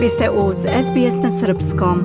Vi 0.00 0.08
ste 0.08 0.30
uz 0.30 0.56
SBS 0.58 1.22
na 1.22 1.30
Srpskom. 1.30 2.04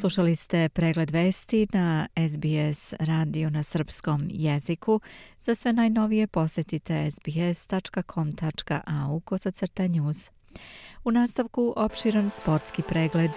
Slušali 0.00 0.36
ste 0.36 0.68
pregled 0.68 1.10
vesti 1.10 1.66
na 1.72 2.08
SBS 2.28 2.94
radio 3.00 3.50
na 3.50 3.62
srpskom 3.62 4.28
jeziku. 4.30 5.00
Za 5.42 5.54
sve 5.54 5.72
najnovije 5.72 6.26
posjetite 6.26 7.10
sbs.com.au 7.10 7.60
kosacrta 9.20 9.86
news. 9.86 10.30
U 11.04 11.10
nastavku 11.10 11.74
opširan 11.76 12.30
sportski 12.30 12.82
pregled. 12.82 13.30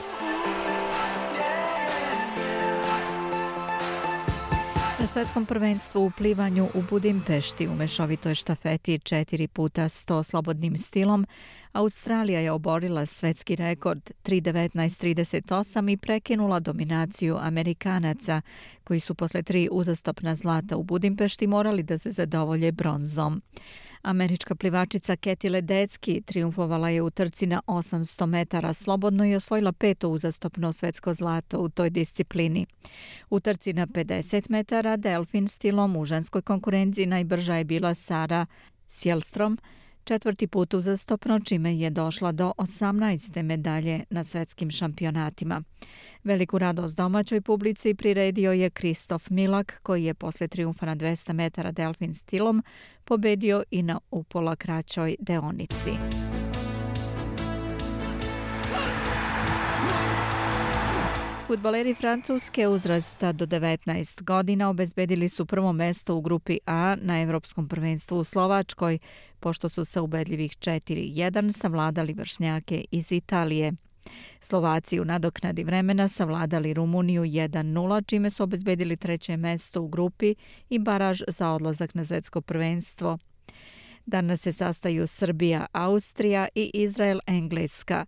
Na 5.00 5.08
svetskom 5.08 5.46
prvenstvu 5.46 6.06
u 6.06 6.12
plivanju 6.12 6.68
u 6.74 6.82
Budimpešti 6.90 7.68
u 7.68 7.76
mešovitoj 7.76 8.36
štafeti 8.36 9.00
4 9.00 9.48
puta 9.48 9.84
100 9.84 10.24
slobodnim 10.24 10.78
stilom, 10.78 11.26
Australija 11.72 12.40
je 12.40 12.52
oborila 12.52 13.06
svetski 13.06 13.56
rekord 13.56 14.12
3.19.38 14.24 15.94
i 15.94 15.98
prekinula 15.98 16.60
dominaciju 16.60 17.38
Amerikanaca, 17.40 18.42
koji 18.84 19.00
su 19.00 19.16
posle 19.16 19.44
tri 19.44 19.70
uzastopna 19.72 20.36
zlata 20.36 20.78
u 20.78 20.84
Budimpešti 20.84 21.48
morali 21.48 21.84
da 21.84 21.98
se 21.98 22.12
zadovolje 22.12 22.72
bronzom. 22.72 23.42
Američka 24.02 24.56
plivačica 24.56 25.16
Keti 25.16 25.50
Ledecki 25.50 26.22
triumfovala 26.22 26.90
je 26.90 27.02
u 27.02 27.10
trci 27.10 27.48
na 27.48 27.62
800 27.68 28.26
metara 28.26 28.74
slobodno 28.74 29.26
i 29.26 29.36
osvojila 29.36 29.72
peto 29.72 30.10
uzastopno 30.10 30.74
svetsko 30.74 31.14
zlato 31.14 31.60
u 31.60 31.70
toj 31.70 31.90
disciplini. 31.90 32.66
U 33.30 33.40
trci 33.40 33.74
na 33.74 33.88
50 33.88 34.50
metara 34.50 34.98
delfin 34.98 35.48
stilom 35.48 35.96
u 35.96 36.06
ženskoj 36.06 36.42
konkurenciji 36.42 37.06
najbrža 37.06 37.56
je 37.56 37.64
bila 37.64 37.94
Sara 37.94 38.46
Sjelstrom, 38.88 39.58
četvrti 40.08 40.48
put 40.48 40.74
uzastopno, 40.74 41.40
čime 41.40 41.78
je 41.78 41.90
došla 41.90 42.32
do 42.32 42.54
18. 42.58 43.44
medalje 43.44 44.04
na 44.10 44.24
svetskim 44.24 44.72
šampionatima. 44.72 45.62
Veliku 46.24 46.58
radost 46.58 46.98
domaćoj 46.98 47.42
publici 47.42 47.94
priredio 47.94 48.52
je 48.52 48.70
Kristof 48.70 49.30
Milak, 49.30 49.80
koji 49.84 50.04
je 50.04 50.14
posle 50.14 50.48
triumfa 50.48 50.86
na 50.86 50.96
200 50.96 51.34
metara 51.34 51.72
delfin 51.72 52.14
stilom 52.14 52.64
pobedio 53.04 53.64
i 53.72 53.84
na 53.84 54.00
upola 54.12 54.56
kraćoj 54.56 55.16
deonici. 55.20 55.92
Futbaleri 61.48 61.94
Francuske 61.94 62.68
uzrasta 62.68 63.32
do 63.32 63.46
19 63.46 64.24
godina 64.24 64.70
obezbedili 64.70 65.30
su 65.30 65.46
prvo 65.46 65.74
mesto 65.74 66.16
u 66.16 66.22
grupi 66.22 66.58
A 66.66 66.96
na 67.02 67.22
Evropskom 67.22 67.68
prvenstvu 67.68 68.18
u 68.18 68.24
Slovačkoj, 68.24 69.00
pošto 69.40 69.70
su 69.70 69.86
sa 69.86 70.02
ubedljivih 70.02 70.52
4-1 70.52 71.52
savladali 71.52 72.14
vršnjake 72.14 72.86
iz 72.92 73.12
Italije. 73.12 73.74
Slovaci 74.42 75.00
u 75.00 75.06
nadoknadi 75.06 75.64
vremena 75.64 76.08
savladali 76.08 76.74
Rumuniju 76.74 77.22
1-0, 77.22 78.06
čime 78.08 78.30
su 78.30 78.44
obezbedili 78.44 78.98
treće 78.98 79.38
mesto 79.38 79.82
u 79.82 79.88
grupi 79.88 80.36
i 80.70 80.80
baraž 80.80 81.22
za 81.28 81.52
odlazak 81.52 81.96
na 81.96 82.06
svetsko 82.06 82.42
prvenstvo. 82.42 83.18
Danas 84.06 84.42
se 84.42 84.52
sastaju 84.52 85.08
Srbija, 85.08 85.66
Austrija 85.72 86.48
i 86.56 86.72
Izrael, 86.74 87.20
Engleska, 87.28 88.06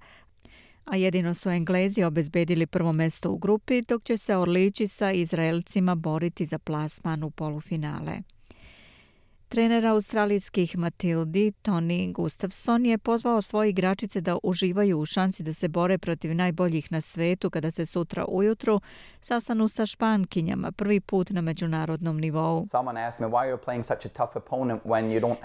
a 0.91 0.95
jedino 0.95 1.33
su 1.33 1.49
Englezi 1.49 2.03
obezbedili 2.03 2.67
prvo 2.67 2.91
mesto 2.91 3.31
u 3.31 3.37
grupi, 3.37 3.81
dok 3.81 4.03
će 4.03 4.17
se 4.17 4.35
Orlići 4.35 4.87
sa 4.87 5.11
Izraelcima 5.11 5.95
boriti 5.95 6.45
za 6.45 6.59
plasman 6.59 7.23
u 7.23 7.31
polufinale. 7.31 8.17
Trener 9.49 9.85
australijskih 9.87 10.77
Matildi, 10.77 11.51
Tony 11.63 12.13
Gustafson, 12.13 12.85
je 12.85 12.97
pozvao 12.97 13.41
svoje 13.41 13.69
igračice 13.69 14.21
da 14.21 14.37
uživaju 14.43 14.99
u 14.99 15.05
šansi 15.05 15.43
da 15.43 15.53
se 15.53 15.67
bore 15.67 15.97
protiv 15.97 16.35
najboljih 16.35 16.91
na 16.91 17.01
svetu 17.01 17.49
kada 17.49 17.71
se 17.71 17.85
sutra 17.85 18.25
ujutru 18.27 18.81
sastanu 19.21 19.67
sa 19.67 19.85
špankinjama 19.85 20.71
prvi 20.71 20.99
put 20.99 21.29
na 21.29 21.41
međunarodnom 21.41 22.19
nivou. 22.19 22.65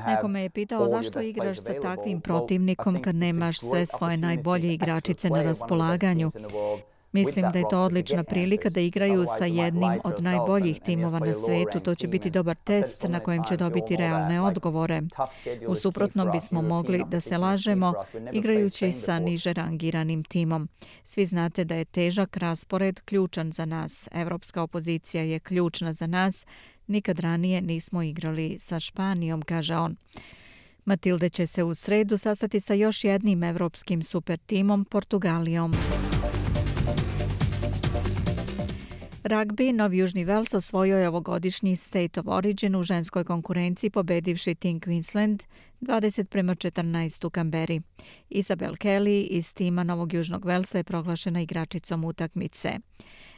Neko 0.07 0.29
me 0.29 0.43
je 0.43 0.51
pitao 0.51 0.89
zašto 0.89 1.21
igraš 1.21 1.59
sa 1.59 1.73
takvim 1.83 2.21
protivnikom 2.21 3.03
kad 3.03 3.15
nemaš 3.15 3.61
sve 3.61 3.87
svoje 3.87 4.17
najbolje 4.17 4.75
igračice 4.75 5.31
na 5.31 5.43
raspolaganju. 5.43 6.31
Mislim 7.15 7.47
da 7.53 7.59
je 7.59 7.65
to 7.71 7.83
odlična 7.83 8.25
prilika 8.25 8.71
da 8.71 8.81
igraju 8.81 9.25
sa 9.39 9.45
jednim 9.45 10.01
od 10.05 10.23
najboljih 10.23 10.81
timova 10.81 11.19
na 11.19 11.35
svetu. 11.35 11.81
To 11.81 11.95
će 11.95 12.09
biti 12.09 12.31
dobar 12.31 12.57
test 12.57 13.05
na 13.09 13.21
kojem 13.21 13.43
će 13.49 13.57
dobiti 13.57 13.97
realne 13.97 14.41
odgovore. 14.41 15.03
U 15.67 15.75
suprotnom 15.75 16.31
bismo 16.33 16.63
mogli 16.63 17.03
da 17.09 17.21
se 17.21 17.39
lažemo 17.39 17.95
igrajući 18.33 18.93
sa 18.93 19.19
niže 19.19 19.53
rangiranim 19.53 20.25
timom. 20.25 20.69
Svi 21.05 21.27
znate 21.27 21.65
da 21.65 21.75
je 21.75 21.85
težak 21.85 22.37
raspored 22.37 23.01
ključan 23.01 23.53
za 23.53 23.65
nas. 23.65 24.09
Evropska 24.13 24.63
opozicija 24.63 25.23
je 25.23 25.41
ključna 25.41 25.93
za 25.93 26.07
nas. 26.07 26.47
Nikad 26.87 27.19
ranije 27.19 27.61
nismo 27.61 28.03
igrali 28.03 28.59
sa 28.59 28.81
Španijom, 28.81 29.43
kaže 29.43 29.77
on. 29.77 29.97
Matilde 30.85 31.29
će 31.29 31.47
se 31.47 31.63
u 31.65 31.75
sredu 31.75 32.19
sastati 32.19 32.61
sa 32.61 32.75
još 32.75 33.05
jednim 33.05 33.43
evropskim 33.43 34.03
super 34.03 34.39
timom, 34.39 34.85
Portugalijom. 34.85 35.75
Ragbi 39.25 39.73
Novi 39.73 39.99
Južni 39.99 40.25
Vels 40.25 40.55
osvojio 40.55 40.99
je 40.99 41.09
ovogodišnji 41.09 41.77
State 41.77 42.21
of 42.21 42.27
Origin 42.27 42.77
u 42.77 42.83
ženskoj 42.83 43.25
konkurenciji 43.25 43.91
pobedivši 43.91 44.55
Team 44.55 44.81
Queensland 44.81 45.43
20 45.81 46.25
prema 46.25 46.55
14 46.55 47.27
u 47.27 47.31
Kamberi. 47.31 47.81
Isabel 48.29 48.73
Kelly 48.73 49.27
iz 49.31 49.55
tima 49.55 49.83
Novog 49.83 50.13
Južnog 50.13 50.45
Velsa 50.45 50.79
je 50.79 50.85
proglašena 50.85 51.41
igračicom 51.41 52.05
utakmice. 52.05 52.69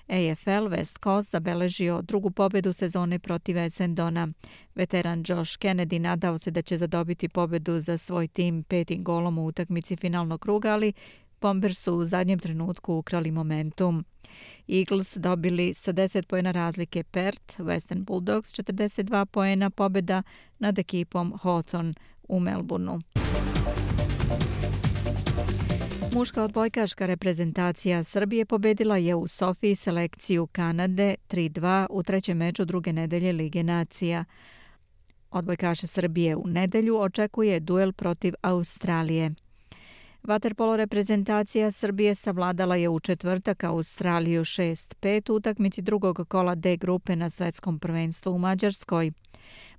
AFL 0.08 0.68
West 0.68 1.02
Coast 1.02 1.30
zabeležio 1.30 2.02
drugu 2.02 2.30
pobedu 2.30 2.72
sezone 2.72 3.18
protiv 3.18 3.58
Essendona. 3.58 4.28
Veteran 4.74 5.24
Josh 5.28 5.58
Kennedy 5.58 5.98
nadao 5.98 6.38
se 6.38 6.50
da 6.50 6.62
će 6.62 6.76
zadobiti 6.76 7.28
pobedu 7.28 7.80
za 7.80 7.98
svoj 7.98 8.28
tim 8.28 8.62
petim 8.62 9.04
golom 9.04 9.38
u 9.38 9.46
utakmici 9.46 9.96
finalnog 9.96 10.40
kruga, 10.40 10.72
ali 10.72 10.92
Bombers 11.40 11.78
su 11.78 11.94
u 11.94 12.04
zadnjem 12.04 12.38
trenutku 12.38 12.94
ukrali 12.94 13.30
momentum. 13.30 14.04
Eagles 14.68 15.16
dobili 15.16 15.74
sa 15.74 15.92
10 15.92 16.26
pojena 16.26 16.50
razlike 16.50 17.02
Perth, 17.02 17.60
Western 17.60 18.04
Bulldogs 18.04 18.50
42 18.50 19.24
pojena 19.24 19.70
pobjeda 19.70 20.22
nad 20.58 20.78
ekipom 20.78 21.32
Hawthorne 21.42 21.94
u 22.28 22.40
Melbourneu. 22.40 23.00
Muška 26.12 26.42
odbojkaška 26.42 27.06
reprezentacija 27.06 28.04
Srbije 28.04 28.44
pobedila 28.44 28.96
je 28.96 29.14
u 29.14 29.26
Sofiji 29.26 29.74
selekciju 29.74 30.46
Kanade 30.46 31.14
3-2 31.28 31.86
u 31.90 32.02
trećem 32.02 32.36
meču 32.36 32.64
druge 32.64 32.92
nedelje 32.92 33.32
Lige 33.32 33.62
nacija. 33.62 34.24
Odbojkaše 35.30 35.86
Srbije 35.86 36.36
u 36.36 36.46
nedelju 36.46 36.98
očekuje 37.00 37.60
duel 37.60 37.92
protiv 37.92 38.34
Australije. 38.42 39.34
Vaterpolo 40.26 40.76
reprezentacija 40.76 41.70
Srbije 41.70 42.14
savladala 42.14 42.76
je 42.76 42.88
u 42.88 43.00
četvrtak 43.00 43.64
Australiju 43.64 44.44
6-5 44.44 45.32
utakmici 45.32 45.82
drugog 45.82 46.28
kola 46.28 46.54
D 46.54 46.76
grupe 46.76 47.16
na 47.16 47.30
svetskom 47.30 47.78
prvenstvu 47.78 48.32
u 48.32 48.38
Mađarskoj. 48.38 49.12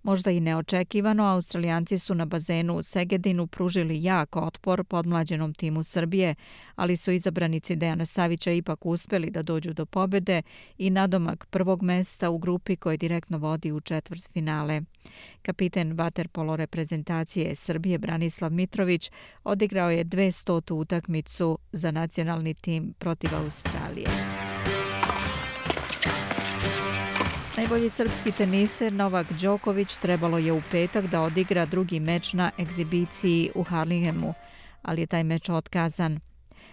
Možda 0.03 0.31
i 0.31 0.39
neočekivano, 0.39 1.23
Australijanci 1.23 1.97
su 1.97 2.15
na 2.15 2.25
bazenu 2.25 2.75
u 2.75 2.83
Segedinu 2.83 3.47
pružili 3.47 4.03
jak 4.03 4.35
otpor 4.35 4.83
podmlađenom 4.83 5.53
timu 5.53 5.83
Srbije, 5.83 6.35
ali 6.75 6.97
su 6.97 7.11
izabranici 7.11 7.75
Dejana 7.75 8.05
Savića 8.05 8.51
ipak 8.51 8.85
uspeli 8.85 9.31
da 9.31 9.41
dođu 9.41 9.73
do 9.73 9.85
pobede 9.85 10.41
i 10.77 10.89
nadomak 10.89 11.45
prvog 11.45 11.83
mesta 11.83 12.29
u 12.29 12.37
grupi 12.37 12.75
koje 12.75 12.97
direktno 12.97 13.37
vodi 13.37 13.71
u 13.71 13.79
četvrt 13.79 14.31
finale. 14.33 14.81
Kapiten 15.41 15.93
Vaterpolo 15.93 16.55
reprezentacije 16.55 17.55
Srbije 17.55 17.97
Branislav 17.97 18.51
Mitrović 18.51 19.11
odigrao 19.43 19.89
je 19.89 20.05
200. 20.05 20.73
utakmicu 20.73 21.57
za 21.71 21.91
nacionalni 21.91 22.53
tim 22.53 22.93
protiv 22.99 23.35
Australije. 23.35 24.36
Najbolji 27.57 27.89
srpski 27.89 28.31
teniser 28.31 28.93
Novak 28.93 29.27
Đoković 29.41 29.97
trebalo 29.97 30.37
je 30.37 30.53
u 30.53 30.61
petak 30.71 31.07
da 31.07 31.21
odigra 31.21 31.65
drugi 31.65 31.99
meč 31.99 32.33
na 32.33 32.51
egzibiciji 32.59 33.51
u 33.55 33.63
Harlingemu, 33.63 34.33
ali 34.81 35.01
je 35.01 35.07
taj 35.07 35.23
meč 35.23 35.49
otkazan. 35.49 36.19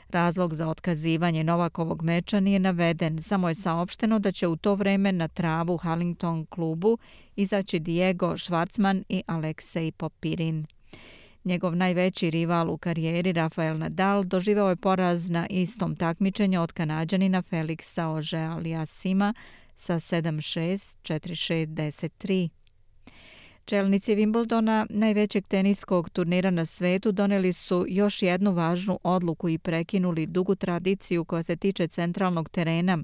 Razlog 0.08 0.54
za 0.54 0.68
otkazivanje 0.68 1.44
Novakovog 1.44 2.02
meča 2.02 2.40
nije 2.40 2.58
naveden, 2.58 3.20
samo 3.20 3.48
je 3.48 3.54
saopšteno 3.54 4.18
da 4.18 4.32
će 4.32 4.48
u 4.48 4.56
to 4.56 4.74
vreme 4.74 5.12
na 5.12 5.28
travu 5.28 5.76
Harlington 5.76 6.46
klubu 6.46 6.98
izaći 7.36 7.78
Diego 7.78 8.26
Schwarzman 8.26 9.02
i 9.08 9.22
Aleksej 9.26 9.92
Popirin. 9.92 10.66
Njegov 11.44 11.76
najveći 11.76 12.30
rival 12.30 12.70
u 12.70 12.76
karijeri, 12.76 13.32
Rafael 13.32 13.78
Nadal, 13.78 14.24
doživao 14.24 14.68
je 14.68 14.76
poraz 14.76 15.30
na 15.30 15.46
istom 15.50 15.96
takmičenju 15.96 16.62
od 16.62 16.72
kanadjanina 16.72 17.42
Felixa 17.42 18.06
Ože 18.06 18.38
Aliasima 18.38 19.34
sa 19.76 19.94
7-6, 19.94 20.96
4-6, 21.02 21.66
10-3. 21.66 22.48
Čelnici 23.64 24.16
Wimbledona, 24.16 24.86
najvećeg 24.90 25.46
teniskog 25.46 26.10
turnira 26.10 26.50
na 26.50 26.66
svetu, 26.66 27.12
doneli 27.12 27.52
su 27.52 27.84
još 27.88 28.22
jednu 28.22 28.52
važnu 28.52 28.98
odluku 29.02 29.48
i 29.48 29.58
prekinuli 29.58 30.26
dugu 30.26 30.54
tradiciju 30.54 31.24
koja 31.24 31.42
se 31.42 31.56
tiče 31.56 31.88
centralnog 31.88 32.48
terena. 32.48 32.98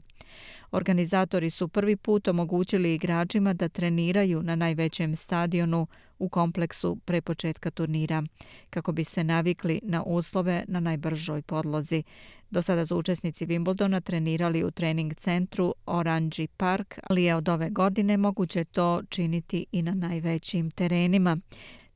Organizatori 0.71 1.51
su 1.51 1.69
prvi 1.69 1.97
put 1.97 2.29
omogućili 2.29 2.95
igračima 2.95 3.53
da 3.53 3.69
treniraju 3.69 4.43
na 4.43 4.57
najvećem 4.57 5.17
stadionu 5.17 5.87
u 6.19 6.29
kompleksu 6.29 6.97
pre 7.05 7.21
početka 7.21 7.71
turnira, 7.71 8.23
kako 8.71 8.93
bi 8.93 9.05
se 9.05 9.25
navikli 9.25 9.81
na 9.83 10.03
uslove 10.03 10.65
na 10.69 10.81
najbržoj 10.81 11.43
podlozi. 11.43 12.03
Do 12.51 12.63
sada 12.63 12.87
su 12.87 12.99
učesnici 12.99 13.47
Wimbledona 13.47 14.01
trenirali 14.01 14.65
u 14.65 14.71
trening 14.71 15.15
centru 15.15 15.75
Orange 15.87 16.47
Park, 16.57 16.99
ali 17.03 17.25
je 17.25 17.35
od 17.35 17.49
ove 17.49 17.71
godine 17.71 18.17
moguće 18.17 18.65
to 18.65 19.03
činiti 19.09 19.67
i 19.73 19.83
na 19.83 19.95
najvećim 19.95 20.71
terenima. 20.71 21.37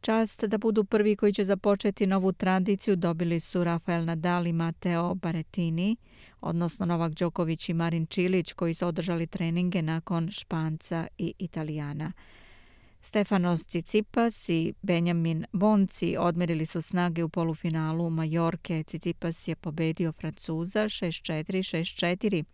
Čast 0.00 0.44
da 0.44 0.58
budu 0.58 0.84
prvi 0.84 1.16
koji 1.16 1.32
će 1.32 1.44
započeti 1.44 2.06
novu 2.06 2.32
tradiciju 2.32 2.96
dobili 2.96 3.40
su 3.40 3.64
Rafael 3.64 4.04
Nadal 4.04 4.46
i 4.46 4.52
Mateo 4.52 5.14
Baretini, 5.14 5.96
odnosno 6.40 6.86
Novak 6.86 7.12
Đoković 7.12 7.68
i 7.68 7.74
Marin 7.74 8.06
Čilić 8.06 8.52
koji 8.52 8.74
su 8.74 8.86
održali 8.86 9.26
treninge 9.26 9.82
nakon 9.82 10.30
Španca 10.30 11.06
i 11.18 11.34
Italijana. 11.38 12.12
Stefanos 13.04 13.66
Cicipas 13.66 14.48
i 14.48 14.74
Benjamin 14.82 15.46
Bonci 15.52 16.16
odmerili 16.18 16.66
su 16.66 16.82
snage 16.82 17.24
u 17.24 17.28
polufinalu 17.28 18.10
Majorke. 18.10 18.82
Cicipas 18.82 19.48
je 19.48 19.56
pobedio 19.56 20.12
Francuza 20.12 20.84
6-4-6-4. 20.84 22.44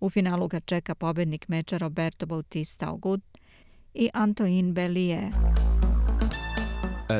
U 0.00 0.10
finalu 0.10 0.48
ga 0.48 0.60
čeka 0.60 0.94
pobednik 0.94 1.48
meča 1.48 1.76
Roberto 1.76 2.26
Bautista 2.26 2.90
Ogut 2.90 3.22
i 3.94 4.10
Antoine 4.12 4.72
Bellier. 4.72 5.32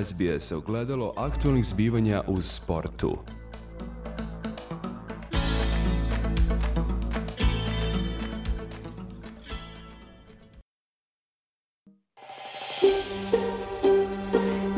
SBS 0.05 0.53
ogledalo 0.53 1.13
aktualnih 1.17 1.65
zbivanja 1.65 2.23
u 2.27 2.43
sportu. 2.43 3.19